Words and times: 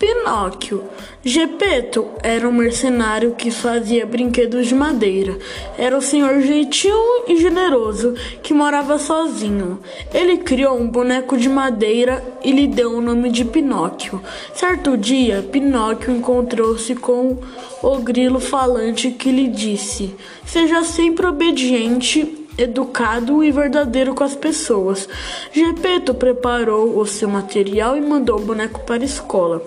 Pinóquio. 0.00 0.84
Gepeto 1.22 2.08
era 2.22 2.48
um 2.48 2.52
mercenário 2.52 3.34
que 3.34 3.50
fazia 3.50 4.06
brinquedos 4.06 4.66
de 4.66 4.74
madeira. 4.74 5.38
Era 5.76 5.94
um 5.94 6.00
senhor 6.00 6.40
gentil 6.40 6.96
e 7.28 7.36
generoso 7.36 8.14
que 8.42 8.54
morava 8.54 8.98
sozinho. 8.98 9.78
Ele 10.14 10.38
criou 10.38 10.78
um 10.78 10.88
boneco 10.88 11.36
de 11.36 11.50
madeira 11.50 12.24
e 12.42 12.50
lhe 12.50 12.66
deu 12.66 12.92
o 12.92 13.02
nome 13.02 13.30
de 13.30 13.44
Pinóquio. 13.44 14.22
Certo 14.54 14.96
dia, 14.96 15.46
Pinóquio 15.52 16.16
encontrou-se 16.16 16.94
com 16.94 17.36
o 17.82 17.98
grilo 17.98 18.40
falante 18.40 19.10
que 19.10 19.30
lhe 19.30 19.48
disse: 19.48 20.14
Seja 20.46 20.82
sempre 20.82 21.26
obediente 21.26 22.39
educado 22.62 23.42
e 23.42 23.50
verdadeiro 23.50 24.14
com 24.14 24.24
as 24.24 24.34
pessoas. 24.34 25.08
Gepeto 25.52 26.14
preparou 26.14 26.98
o 26.98 27.06
seu 27.06 27.28
material 27.28 27.96
e 27.96 28.00
mandou 28.00 28.38
o 28.38 28.44
boneco 28.44 28.80
para 28.80 29.02
a 29.02 29.06
escola. 29.06 29.62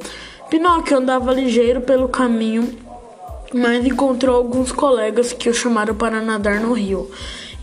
Pinóquio 0.49 0.97
andava 0.97 1.33
ligeiro 1.33 1.81
pelo 1.81 2.07
caminho, 2.07 2.77
mas 3.53 3.85
encontrou 3.85 4.35
alguns 4.35 4.71
colegas 4.71 5.33
que 5.33 5.49
o 5.49 5.53
chamaram 5.53 5.95
para 5.95 6.21
nadar 6.21 6.59
no 6.59 6.73
rio. 6.73 7.09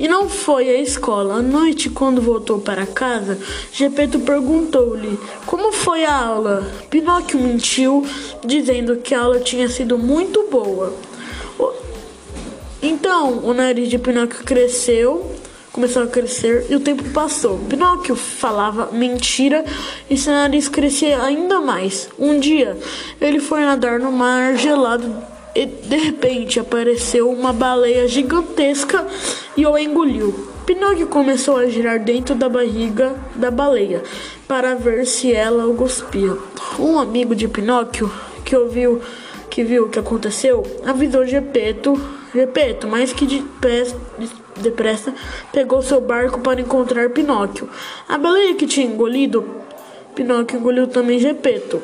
E 0.00 0.08
não 0.08 0.30
foi 0.30 0.70
à 0.70 0.80
escola. 0.80 1.34
À 1.34 1.42
noite, 1.42 1.90
quando 1.90 2.22
voltou 2.22 2.58
para 2.58 2.86
casa, 2.86 3.38
Gepeto 3.70 4.18
perguntou-lhe 4.20 5.18
como 5.44 5.72
foi 5.72 6.06
a 6.06 6.16
aula. 6.16 6.66
Pinóquio 6.88 7.38
mentiu, 7.38 8.06
dizendo 8.42 8.96
que 8.96 9.14
a 9.14 9.20
aula 9.20 9.40
tinha 9.40 9.68
sido 9.68 9.98
muito 9.98 10.48
boa. 10.50 10.94
Então, 13.12 13.40
o 13.42 13.52
nariz 13.52 13.88
de 13.88 13.98
Pinóquio 13.98 14.44
cresceu 14.44 15.32
começou 15.72 16.04
a 16.04 16.06
crescer 16.06 16.66
e 16.70 16.76
o 16.76 16.80
tempo 16.80 17.02
passou. 17.10 17.58
Pinóquio 17.68 18.14
falava 18.14 18.92
mentira 18.92 19.64
e 20.08 20.16
seu 20.16 20.32
nariz 20.32 20.68
crescia 20.68 21.20
ainda 21.20 21.60
mais. 21.60 22.08
Um 22.16 22.38
dia, 22.38 22.78
ele 23.20 23.40
foi 23.40 23.62
nadar 23.62 23.98
no 23.98 24.12
mar 24.12 24.54
gelado 24.56 25.12
e 25.56 25.66
de 25.66 25.96
repente 25.96 26.60
apareceu 26.60 27.28
uma 27.28 27.52
baleia 27.52 28.06
gigantesca 28.06 29.04
e 29.56 29.66
o 29.66 29.76
engoliu. 29.76 30.48
Pinóquio 30.64 31.08
começou 31.08 31.56
a 31.56 31.66
girar 31.66 31.98
dentro 31.98 32.36
da 32.36 32.48
barriga 32.48 33.16
da 33.34 33.50
baleia 33.50 34.04
para 34.46 34.76
ver 34.76 35.04
se 35.04 35.32
ela 35.32 35.66
o 35.66 35.74
cuspia. 35.74 36.36
Um 36.78 36.96
amigo 36.96 37.34
de 37.34 37.48
Pinóquio 37.48 38.08
que 38.44 38.54
ouviu 38.54 39.02
que 39.50 39.64
viu 39.64 39.86
o 39.86 39.88
que 39.88 39.98
aconteceu 39.98 40.62
avisou 40.86 41.26
Gepeto, 41.26 42.00
Gepeto, 42.32 42.86
mais 42.86 43.12
que 43.12 43.44
depressa, 44.56 45.12
pegou 45.52 45.82
seu 45.82 46.00
barco 46.00 46.40
para 46.40 46.60
encontrar 46.60 47.10
Pinóquio. 47.10 47.68
A 48.08 48.16
baleia 48.16 48.54
que 48.54 48.66
tinha 48.66 48.86
engolido, 48.86 49.44
Pinóquio 50.14 50.58
engoliu 50.58 50.86
também 50.86 51.18
Gepeto. 51.18 51.82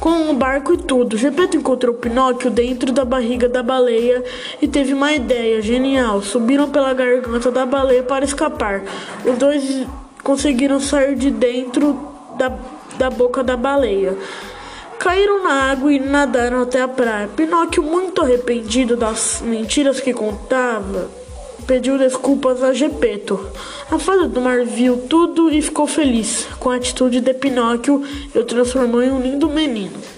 Com 0.00 0.30
o 0.30 0.34
barco 0.34 0.74
e 0.74 0.76
tudo, 0.76 1.16
Gepeto 1.16 1.56
encontrou 1.56 1.94
Pinóquio 1.94 2.50
dentro 2.50 2.92
da 2.92 3.04
barriga 3.04 3.48
da 3.48 3.62
baleia 3.62 4.22
e 4.60 4.68
teve 4.68 4.92
uma 4.92 5.12
ideia 5.12 5.60
genial. 5.62 6.22
Subiram 6.22 6.70
pela 6.70 6.92
garganta 6.92 7.50
da 7.50 7.64
baleia 7.66 8.02
para 8.02 8.24
escapar. 8.24 8.82
Os 9.24 9.36
dois 9.38 9.86
conseguiram 10.22 10.78
sair 10.78 11.16
de 11.16 11.30
dentro 11.30 11.98
da, 12.36 12.52
da 12.98 13.10
boca 13.10 13.42
da 13.42 13.56
baleia. 13.56 14.16
Caíram 15.08 15.42
na 15.42 15.70
água 15.70 15.90
e 15.90 15.98
nadaram 15.98 16.60
até 16.60 16.82
a 16.82 16.86
praia. 16.86 17.30
Pinóquio, 17.34 17.82
muito 17.82 18.20
arrependido 18.20 18.94
das 18.94 19.40
mentiras 19.42 20.00
que 20.00 20.12
contava, 20.12 21.10
pediu 21.66 21.96
desculpas 21.96 22.62
a 22.62 22.74
Gepeto. 22.74 23.40
A 23.90 23.98
fada 23.98 24.28
do 24.28 24.38
mar 24.38 24.66
viu 24.66 24.98
tudo 25.08 25.50
e 25.50 25.62
ficou 25.62 25.86
feliz 25.86 26.46
com 26.60 26.68
a 26.68 26.76
atitude 26.76 27.22
de 27.22 27.32
Pinóquio 27.32 28.04
e 28.34 28.38
o 28.38 28.44
transformou 28.44 29.02
em 29.02 29.10
um 29.10 29.18
lindo 29.18 29.48
menino. 29.48 30.17